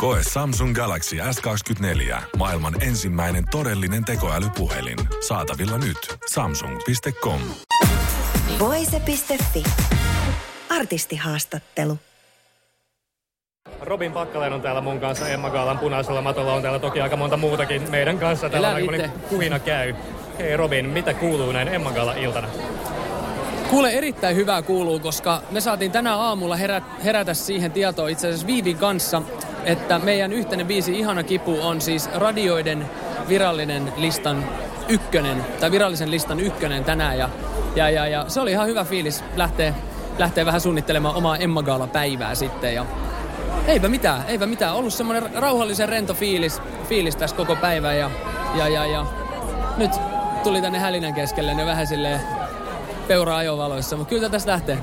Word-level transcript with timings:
Koe 0.00 0.18
Samsung 0.32 0.74
Galaxy 0.74 1.16
S24. 1.16 2.16
Maailman 2.36 2.82
ensimmäinen 2.82 3.44
todellinen 3.50 4.04
tekoälypuhelin. 4.04 4.98
Saatavilla 5.28 5.78
nyt. 5.78 6.16
Samsung.com. 6.32 7.40
Voise.fi. 8.58 9.64
Artistihaastattelu. 10.68 11.98
Robin 13.80 14.12
Pakkalen 14.12 14.52
on 14.52 14.60
täällä 14.62 14.80
mun 14.80 15.00
kanssa, 15.00 15.28
Emma 15.28 15.50
Gaalan 15.50 15.78
punaisella 15.78 16.22
matolla 16.22 16.54
on 16.54 16.62
täällä 16.62 16.78
toki 16.78 17.00
aika 17.00 17.16
monta 17.16 17.36
muutakin 17.36 17.90
meidän 17.90 18.18
kanssa. 18.18 18.50
Täällä 18.50 18.68
Elä 18.68 18.76
on 18.88 18.94
itse. 18.94 19.10
kuhina 19.28 19.58
käy. 19.58 19.94
Hei 20.38 20.56
Robin, 20.56 20.86
mitä 20.86 21.14
kuuluu 21.14 21.52
näin 21.52 21.68
Emma 21.68 21.92
Gaalan 21.92 22.18
iltana? 22.18 22.48
Kuule, 23.70 23.90
erittäin 23.90 24.36
hyvää 24.36 24.62
kuuluu, 24.62 25.00
koska 25.00 25.42
me 25.50 25.60
saatiin 25.60 25.92
tänä 25.92 26.16
aamulla 26.16 26.56
herä, 26.56 26.82
herätä 27.04 27.34
siihen 27.34 27.72
tietoon 27.72 28.10
itse 28.10 28.28
asiassa 28.28 28.46
Viivin 28.46 28.76
kanssa, 28.76 29.22
että 29.64 29.98
meidän 29.98 30.32
yhteinen 30.32 30.66
biisi 30.66 30.98
Ihana 30.98 31.22
kipu 31.22 31.58
on 31.62 31.80
siis 31.80 32.10
radioiden 32.14 32.86
virallinen 33.28 33.92
listan 33.96 34.44
ykkönen, 34.88 35.44
tai 35.60 35.70
virallisen 35.70 36.10
listan 36.10 36.40
ykkönen 36.40 36.84
tänään. 36.84 37.18
Ja, 37.18 37.28
ja, 37.76 37.90
ja, 37.90 38.06
ja 38.06 38.24
se 38.28 38.40
oli 38.40 38.50
ihan 38.50 38.66
hyvä 38.68 38.84
fiilis 38.84 39.24
lähteä, 39.36 39.74
lähteä 40.18 40.46
vähän 40.46 40.60
suunnittelemaan 40.60 41.14
omaa 41.14 41.36
Emma 41.36 41.62
Gaala-päivää 41.62 42.34
sitten. 42.34 42.74
Ja 42.74 42.86
eipä 43.66 43.88
mitään, 43.88 44.24
eipä 44.28 44.46
mitään. 44.46 44.74
Ollut 44.74 44.94
semmoinen 44.94 45.34
rauhallisen 45.34 45.88
rento 45.88 46.14
fiilis, 46.14 46.62
fiilis 46.88 47.16
tässä 47.16 47.36
koko 47.36 47.56
päivän 47.56 47.98
ja, 47.98 48.10
ja, 48.54 48.68
ja, 48.68 48.86
ja 48.86 49.06
nyt 49.76 49.90
tuli 50.42 50.62
tänne 50.62 50.78
hälinän 50.78 51.14
keskelle 51.14 51.54
ne 51.54 51.66
vähän 51.66 51.86
silleen 51.86 52.20
peura 53.10 53.36
ajovaloissa, 53.36 53.96
mutta 53.96 54.10
kyllä 54.10 54.28
tästä 54.28 54.50
lähtee. 54.52 54.78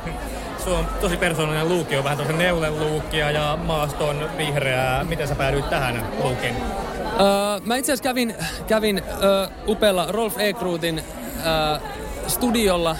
Sulla 0.64 0.80
on 0.80 0.86
tosi 1.02 1.18
persoonallinen 1.18 1.70
luukki, 1.70 1.98
on 1.98 2.04
vähän 2.04 2.18
tosi 2.18 2.34
neulen 2.34 2.80
luukkia 2.80 3.32
ja 3.32 3.58
maaston 3.66 4.30
vihreää. 4.38 5.04
Miten 5.04 5.28
sä 5.28 5.36
päädyit 5.36 5.70
tähän 5.70 6.08
luukkiin? 6.24 6.56
Öö, 6.56 7.60
mä 7.66 7.76
itse 7.76 7.92
asiassa 7.92 8.04
kävin, 8.04 8.36
kävin 8.68 9.02
öö, 9.24 9.48
upealla 9.68 10.06
Rolf 10.10 10.40
Ekruutin 10.40 11.00
öö, 11.00 11.80
studiolla, 12.28 12.96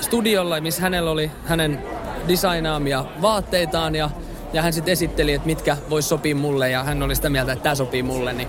studiolla, 0.00 0.60
missä 0.60 0.82
hänellä 0.82 1.10
oli 1.10 1.30
hänen 1.44 1.82
designaamia 2.28 3.04
vaatteitaan 3.22 3.94
ja, 3.94 4.10
ja 4.52 4.62
hän 4.62 4.72
sitten 4.72 4.92
esitteli, 4.92 5.32
että 5.32 5.46
mitkä 5.46 5.76
vois 5.90 6.08
sopia 6.08 6.34
mulle 6.34 6.70
ja 6.70 6.84
hän 6.84 7.02
oli 7.02 7.14
sitä 7.14 7.30
mieltä, 7.30 7.52
että 7.52 7.62
tämä 7.62 7.74
sopii 7.74 8.02
mulle, 8.02 8.32
niin 8.32 8.48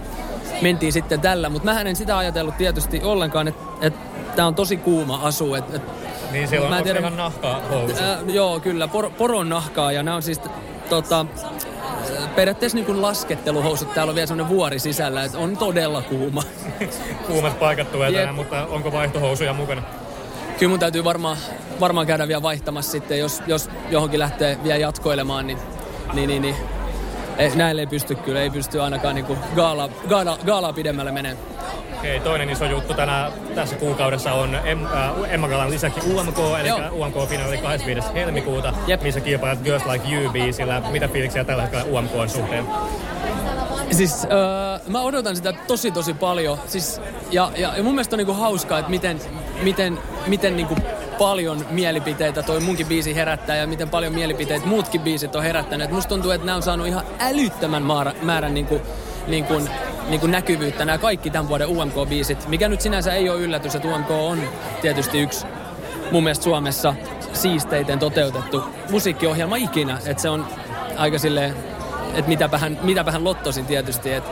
mentiin 0.62 0.94
sitten 0.94 1.22
tällä. 1.22 1.50
Mutta 1.50 1.74
mä 1.74 1.82
en 1.82 1.96
sitä 1.96 2.18
ajatellut 2.18 2.58
tietysti 2.58 3.02
ollenkaan, 3.04 3.48
että, 3.48 3.64
että 3.82 4.00
tämä 4.36 4.48
on 4.48 4.56
tosi 4.56 4.78
kuuma 4.78 5.20
asu, 5.24 5.56
että, 5.56 5.76
että 5.76 6.01
Niin 6.32 6.48
siellä 6.48 6.66
on, 6.66 6.70
Mä 6.72 6.78
en 6.78 6.84
se 6.84 6.84
tiedä- 6.84 7.00
ihan 7.00 7.18
nahkaa 7.18 7.62
housu. 7.70 7.96
Äh, 8.04 8.20
joo, 8.28 8.60
kyllä, 8.60 8.88
por, 8.88 9.10
poron 9.10 9.50
nahkaa 9.50 9.92
ja 9.92 10.04
nämä 10.04 10.16
on 10.16 10.24
siis 10.24 10.42
tota, 10.90 11.26
periaatteessa 12.36 12.76
niin 12.76 12.86
kuin 12.86 13.02
lasketteluhousut. 13.02 13.94
Täällä 13.94 14.12
on 14.12 14.16
vielä 14.16 14.28
semmoinen 14.28 14.56
vuori 14.56 14.80
sisällä, 14.80 15.24
että 15.24 15.38
on 15.38 15.58
todella 15.58 16.02
kuuma. 16.02 16.44
Kuumat 17.28 17.60
paikat 17.60 17.92
tulee 17.92 18.12
tänään, 18.12 18.36
mutta 18.36 18.66
onko 18.66 18.92
vaihtohousuja 18.92 19.54
mukana? 19.54 19.82
Kyllä 20.60 20.70
mun 20.70 20.80
täytyy 20.80 21.04
varmaan, 21.04 21.38
varmaan 21.80 22.08
käydä 22.08 22.28
vielä 22.28 22.42
vaihtamassa 22.42 22.92
sitten, 22.92 23.20
jos, 23.20 23.42
jos 23.48 23.70
johonkin 23.90 24.20
lähtee 24.20 24.58
vielä 24.64 24.78
jatkoilemaan, 24.78 25.48
niin, 25.48 25.58
niin, 26.14 26.28
niin, 26.28 26.42
niin 26.42 26.56
ei, 27.38 27.56
näille 27.56 27.82
ei 27.82 27.88
pysty 27.88 28.16
kyllä, 28.16 28.42
ei 28.42 28.50
pysty 28.50 28.82
ainakaan 28.82 29.16
niin 29.16 29.26
kuin 29.26 29.40
gaala, 29.56 29.90
gaala, 30.10 30.38
gaalaa 30.46 30.74
pidemmälle 30.74 31.12
menemään. 31.12 31.51
Okei, 32.02 32.20
toinen 32.20 32.50
iso 32.50 32.66
juttu 32.66 32.94
tänä, 32.94 33.32
tässä 33.56 33.76
kuukaudessa 33.76 34.34
on 34.34 34.56
em, 34.56 34.86
äh, 34.86 35.34
Emma 35.34 35.48
Galan 35.48 35.72
lisäksi 35.72 36.00
UMK, 36.14 36.38
eli 36.60 36.68
Joo. 36.68 36.80
UMK-finaali 36.92 37.58
25. 37.58 38.14
helmikuuta, 38.14 38.74
Jep. 38.88 39.02
missä 39.02 39.20
kilpailet 39.20 39.64
Girls 39.64 39.86
Like 39.86 40.08
You-biisillä. 40.08 40.92
Mitä 40.92 41.08
fiiliksiä 41.08 41.44
tällä 41.44 41.62
hetkellä 41.62 41.86
UMKn 41.86 42.30
suhteen? 42.30 42.66
Siis 43.92 44.26
öö, 44.26 44.80
mä 44.88 45.02
odotan 45.02 45.36
sitä 45.36 45.54
tosi 45.68 45.92
tosi 45.92 46.14
paljon. 46.14 46.58
Siis, 46.68 47.02
ja, 47.32 47.52
ja, 47.58 47.78
ja 47.78 47.84
mun 47.84 47.94
mielestä 47.94 48.16
on 48.16 48.18
niinku 48.18 48.34
hauskaa, 48.34 48.80
että 48.80 48.92
miten, 48.92 49.22
miten, 49.62 50.00
miten 50.28 50.56
niinku 50.56 50.76
paljon 51.18 51.66
mielipiteitä 51.70 52.44
toi 52.44 52.60
munkin 52.60 52.88
biisi 52.88 53.16
herättää 53.16 53.56
ja 53.56 53.68
miten 53.68 53.90
paljon 53.90 54.14
mielipiteitä 54.14 54.66
muutkin 54.66 55.02
biisit 55.02 55.36
on 55.36 55.44
herättänyt. 55.44 55.86
Et 55.86 55.92
musta 55.92 56.10
tuntuu, 56.10 56.32
että 56.32 56.46
nämä 56.46 56.56
on 56.56 56.64
saanut 56.64 56.88
ihan 56.88 57.04
älyttömän 57.20 57.84
määrän, 57.84 58.16
määrän 58.22 58.54
niinku, 58.54 58.82
niinku, 59.28 59.62
niinku 60.12 60.28
näkyvyyttä, 60.28 60.86
nämä 60.86 60.98
kaikki 60.98 61.30
tämän 61.30 61.50
vuoden 61.50 61.68
UMK-biisit. 61.68 62.48
Mikä 62.48 62.70
nyt 62.70 62.82
sinänsä 62.82 63.14
ei 63.14 63.30
ole 63.30 63.40
yllätys, 63.40 63.76
että 63.76 63.88
UMK 63.88 64.12
on 64.12 64.40
tietysti 64.82 65.20
yksi 65.20 65.46
mun 66.12 66.24
mielestä 66.24 66.44
Suomessa 66.44 66.96
siisteiten 67.34 68.00
toteutettu 68.00 68.64
musiikkiohjelma 68.90 69.56
ikinä. 69.56 69.98
Että 70.06 70.22
se 70.22 70.30
on 70.30 70.48
aika 70.98 71.20
silleen, 71.20 71.56
että 72.14 72.30
mitäpähän, 72.30 72.80
mitäpähän 72.82 73.24
lottosin 73.24 73.66
tietysti, 73.66 74.14
että 74.14 74.32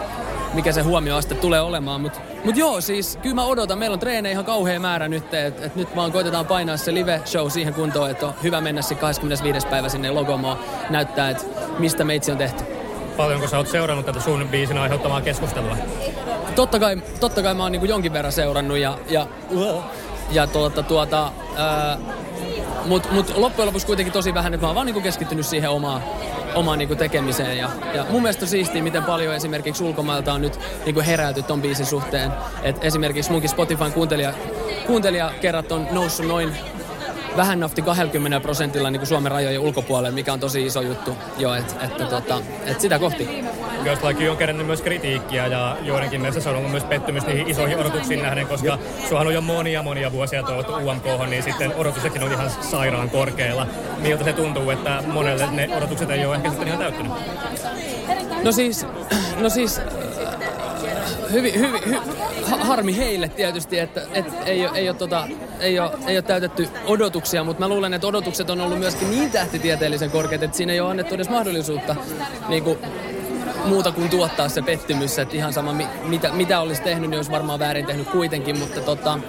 mikä 0.53 0.71
se 0.71 0.81
huomioaste 0.81 1.35
tulee 1.35 1.61
olemaan. 1.61 2.01
Mutta 2.01 2.19
mut 2.45 2.57
joo, 2.57 2.81
siis 2.81 3.19
kyllä 3.21 3.35
mä 3.35 3.45
odotan. 3.45 3.79
Meillä 3.79 3.93
on 3.93 3.99
treenejä 3.99 4.31
ihan 4.31 4.45
kauhea 4.45 4.79
määrä 4.79 5.07
nyt, 5.07 5.33
että 5.33 5.65
et 5.65 5.75
nyt 5.75 5.95
vaan 5.95 6.11
koitetaan 6.11 6.45
painaa 6.45 6.77
se 6.77 6.93
live-show 6.93 7.49
siihen 7.49 7.73
kuntoon, 7.73 8.09
että 8.11 8.27
on 8.27 8.33
hyvä 8.43 8.61
mennä 8.61 8.81
se 8.81 8.95
25. 8.95 9.67
päivä 9.67 9.89
sinne 9.89 10.11
Logomoon 10.11 10.59
näyttää, 10.89 11.29
että 11.29 11.43
mistä 11.79 12.03
meitsi 12.03 12.31
on 12.31 12.37
tehty. 12.37 12.78
Paljonko 13.19 13.47
sä 13.47 13.57
oot 13.57 13.67
seurannut 13.67 14.05
tätä 14.05 14.19
sun 14.19 14.47
biisin 14.51 14.77
aiheuttamaa 14.77 15.21
keskustelua? 15.21 15.77
Totta 16.55 16.79
kai, 16.79 16.97
totta 17.19 17.43
kai 17.43 17.53
mä 17.53 17.63
oon 17.63 17.71
niinku 17.71 17.85
jonkin 17.85 18.13
verran 18.13 18.31
seurannut 18.31 18.77
ja, 18.77 18.97
ja, 19.09 19.27
ja 20.31 20.47
tuota, 20.47 20.83
tuota, 20.83 21.31
ää, 21.55 21.97
mut, 22.85 23.11
mut 23.11 23.37
loppujen 23.37 23.67
lopuksi 23.67 23.87
kuitenkin 23.87 24.13
tosi 24.13 24.33
vähän, 24.33 24.53
että 24.53 24.65
mä 24.65 24.67
oon 24.67 24.75
vaan 24.75 24.85
niinku 24.85 25.01
keskittynyt 25.01 25.45
siihen 25.45 25.69
omaan, 25.69 26.03
omaan 26.55 26.79
niinku 26.79 26.95
tekemiseen. 26.95 27.57
Ja, 27.57 27.69
ja 27.93 28.05
mun 28.09 28.21
mielestä 28.21 28.45
siistiä, 28.45 28.83
miten 28.83 29.03
paljon 29.03 29.35
esimerkiksi 29.35 29.83
ulkomailta 29.83 30.33
on 30.33 30.41
nyt 30.41 30.59
niinku 30.85 31.01
heräyty 31.01 31.43
ton 31.43 31.61
biisin 31.61 31.85
suhteen. 31.85 32.31
Et 32.63 32.83
esimerkiksi 32.83 33.31
munkin 33.31 33.49
Spotifyn 33.49 33.93
kuuntelija, 33.93 34.33
kuuntelijakerrat 34.87 35.71
on 35.71 35.87
noussut 35.91 36.27
noin 36.27 36.55
vähän 37.37 37.59
nafti 37.59 37.81
20 37.81 38.39
prosentilla 38.39 38.91
niin 38.91 38.99
kuin 38.99 39.07
Suomen 39.07 39.31
rajojen 39.31 39.61
ulkopuolelle, 39.61 40.15
mikä 40.15 40.33
on 40.33 40.39
tosi 40.39 40.65
iso 40.65 40.81
juttu 40.81 41.17
jo, 41.37 41.53
että 41.53 41.85
et, 41.85 41.97
tota, 42.09 42.41
et 42.65 42.81
sitä 42.81 42.99
kohti. 42.99 43.29
Girls 43.83 44.03
Like 44.03 44.23
You 44.23 44.31
on 44.31 44.37
kerännyt 44.37 44.67
myös 44.67 44.81
kritiikkiä 44.81 45.47
ja 45.47 45.77
joidenkin 45.81 46.21
mielestä 46.21 46.41
se 46.41 46.49
on 46.49 46.55
ollut 46.55 46.71
myös 46.71 46.83
pettymys 46.83 47.25
niihin 47.25 47.47
isoihin 47.47 47.77
odotuksiin 47.77 48.21
nähden, 48.21 48.47
koska 48.47 48.77
suohan 49.09 49.27
on 49.27 49.33
jo 49.33 49.41
monia 49.41 49.83
monia 49.83 50.11
vuosia 50.11 50.43
toivottu 50.43 50.73
UMK, 50.73 51.05
niin 51.29 51.43
sitten 51.43 51.75
odotuksetkin 51.75 52.23
on 52.23 52.31
ihan 52.31 52.49
sairaan 52.49 53.09
korkealla. 53.09 53.67
Miltä 53.97 54.23
se 54.23 54.33
tuntuu, 54.33 54.69
että 54.69 55.03
monelle 55.07 55.47
ne 55.51 55.69
odotukset 55.77 56.09
ei 56.09 56.25
ole 56.25 56.35
ehkä 56.35 56.49
sitten 56.49 56.67
ihan 56.67 56.79
täyttynyt? 56.79 57.11
No 58.43 58.51
siis, 58.51 58.85
no 59.43 59.49
siis 59.49 59.81
hyvin, 61.31 61.59
hyvin, 61.59 61.81
hy, 61.85 61.95
ha- 62.49 62.57
harmi 62.57 62.97
heille 62.97 63.29
tietysti, 63.29 63.79
että 63.79 64.01
et 64.13 64.25
ei, 64.45 64.65
ei, 64.73 64.89
ole, 64.89 64.97
tota, 64.97 65.27
ei, 65.59 65.79
ole, 65.79 65.91
ei 66.07 66.17
ole 66.17 66.21
täytetty 66.21 66.69
odotuksia, 66.85 67.43
mutta 67.43 67.59
mä 67.59 67.67
luulen, 67.67 67.93
että 67.93 68.07
odotukset 68.07 68.49
on 68.49 68.61
ollut 68.61 68.79
myöskin 68.79 69.11
niin 69.11 69.31
tähtitieteellisen 69.31 70.11
korkeat, 70.11 70.43
että 70.43 70.57
siinä 70.57 70.73
ei 70.73 70.79
ole 70.79 70.89
annettu 70.89 71.15
edes 71.15 71.29
mahdollisuutta 71.29 71.95
niin 72.49 72.63
kuin, 72.63 72.77
muuta 73.65 73.91
kuin 73.91 74.09
tuottaa 74.09 74.49
se 74.49 74.61
pettymys, 74.61 75.19
että 75.19 75.35
ihan 75.35 75.53
sama 75.53 75.73
mi, 75.73 75.87
mitä, 76.03 76.31
mitä 76.33 76.59
olisi 76.59 76.81
tehnyt, 76.81 77.09
niin 77.09 77.17
olisi 77.17 77.31
varmaan 77.31 77.59
väärin 77.59 77.85
tehnyt 77.85 78.09
kuitenkin, 78.09 78.59
mutta 78.59 78.81
tota, 78.81 79.19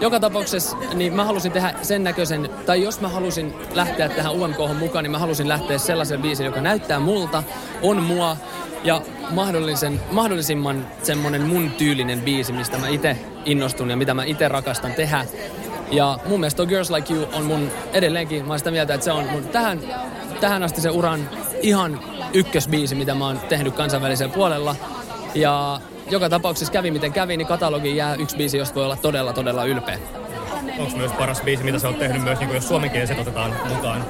joka 0.00 0.20
tapauksessa 0.20 0.76
niin 0.94 1.14
mä 1.14 1.24
halusin 1.24 1.52
tehdä 1.52 1.74
sen 1.82 2.04
näköisen, 2.04 2.50
tai 2.66 2.82
jos 2.82 3.00
mä 3.00 3.08
halusin 3.08 3.54
lähteä 3.74 4.08
tähän 4.08 4.32
UMK 4.32 4.58
mukaan, 4.78 5.02
niin 5.02 5.10
mä 5.10 5.18
halusin 5.18 5.48
lähteä 5.48 5.78
sellaisen 5.78 6.22
biisin, 6.22 6.46
joka 6.46 6.60
näyttää 6.60 7.00
multa, 7.00 7.42
on 7.82 8.02
mua, 8.02 8.36
ja 8.84 9.02
mahdollisen, 9.30 10.00
mahdollisimman 10.10 10.86
semmonen 11.02 11.42
mun 11.42 11.70
tyylinen 11.70 12.20
biisi, 12.20 12.52
mistä 12.52 12.78
mä 12.78 12.88
itse 12.88 13.16
innostun 13.44 13.90
ja 13.90 13.96
mitä 13.96 14.14
mä 14.14 14.24
itse 14.24 14.48
rakastan 14.48 14.94
tehdä. 14.94 15.24
Ja 15.90 16.18
mun 16.26 16.40
mielestä 16.40 16.66
Girls 16.66 16.90
Like 16.90 17.14
You 17.14 17.28
on 17.32 17.44
mun 17.44 17.70
edelleenkin, 17.92 18.44
mä 18.44 18.52
oon 18.52 18.58
sitä 18.58 18.70
mieltä, 18.70 18.94
että 18.94 19.04
se 19.04 19.12
on 19.12 19.24
mun 19.30 19.48
tähän, 19.48 19.80
tähän 20.40 20.62
asti 20.62 20.80
se 20.80 20.90
uran 20.90 21.28
ihan 21.62 22.00
ykkösbiisi, 22.32 22.94
mitä 22.94 23.14
mä 23.14 23.26
oon 23.26 23.40
tehnyt 23.48 23.74
kansainvälisellä 23.74 24.34
puolella. 24.34 24.76
Ja 25.34 25.80
joka 26.10 26.28
tapauksessa 26.28 26.72
kävi 26.72 26.90
miten 26.90 27.12
kävi, 27.12 27.36
niin 27.36 27.46
katalogiin 27.48 27.96
jää 27.96 28.14
yksi 28.14 28.36
biisi, 28.36 28.58
josta 28.58 28.74
voi 28.74 28.84
olla 28.84 28.96
todella, 28.96 29.32
todella 29.32 29.64
ylpeä. 29.64 29.98
Onko 30.78 30.96
myös 30.96 31.12
paras 31.12 31.40
biisi, 31.40 31.64
mitä 31.64 31.78
sä 31.78 31.88
oot 31.88 31.98
tehnyt 31.98 32.22
myös, 32.22 32.38
niin 32.38 32.54
jos 32.54 32.68
suomenkieliset 32.68 33.18
otetaan 33.18 33.54
mukaan? 33.68 34.04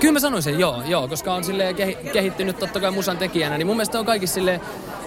Kyllä 0.00 0.12
mä 0.12 0.20
sanoisin, 0.20 0.58
joo, 0.58 0.82
joo 0.86 1.08
koska 1.08 1.34
on 1.34 1.44
silleen 1.44 1.74
kehi- 1.74 1.96
kehittynyt 2.12 2.58
totta 2.58 2.80
kai 2.80 2.90
musan 2.90 3.18
tekijänä, 3.18 3.58
niin 3.58 3.66
mun 3.66 3.76
mielestä 3.76 3.98
on 3.98 4.06
kaikissa 4.06 4.34
sille 4.34 4.60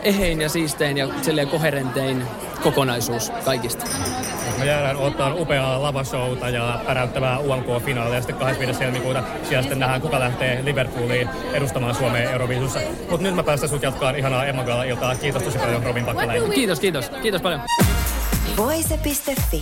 ehein 0.04 0.42
ja 0.42 0.50
siistein 0.50 0.98
ja 0.98 1.07
silleen 1.21 1.48
koherentein 1.48 2.24
kokonaisuus 2.63 3.30
kaikista. 3.45 3.86
Me 4.60 4.65
jäädään 4.65 4.98
ottaa 4.98 5.33
upeaa 5.33 5.81
lavashowta 5.83 6.50
ja 6.50 6.80
päräyttävää 6.86 7.39
UMK-finaalia. 7.39 8.19
Sitten 8.19 8.36
25. 8.36 8.80
helmikuuta 8.80 9.24
siellä 9.44 9.62
sitten 9.62 9.80
nähdään, 9.80 10.01
kuka 10.01 10.19
lähtee 10.19 10.65
Liverpooliin 10.65 11.30
edustamaan 11.54 11.95
Suomea 11.95 12.31
Euroviisussa. 12.31 12.80
Mutta 13.10 13.24
nyt 13.24 13.36
mä 13.36 13.44
päästän 13.44 13.69
sut 13.69 13.83
jatkaa 13.83 14.12
ihanaa 14.12 14.45
Emma 14.45 14.83
iltaa. 14.88 15.15
Kiitos 15.15 15.44
tosi 15.44 15.57
paljon 15.57 15.83
Robin 15.83 16.06
Pakkalainen. 16.06 16.51
Kiitos, 16.51 16.80
kiitos. 16.80 17.10
Kiitos 17.21 17.42
paljon. 17.42 17.62
Voise.fi. 18.57 19.62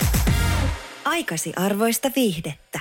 Aikasi 1.06 1.54
arvoista 1.56 2.12
viihdettä. 2.16 2.81